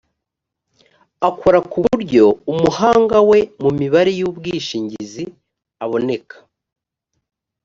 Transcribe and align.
akora 1.29 1.59
ku 1.69 1.77
buryo 1.85 2.25
umuhanga 2.51 3.17
we 3.29 3.39
mu 3.63 3.69
mibare 3.79 4.11
y’ubwishingizi 4.19 5.23
aboneka 5.83 6.35